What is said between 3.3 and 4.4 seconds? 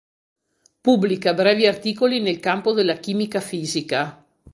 fisica.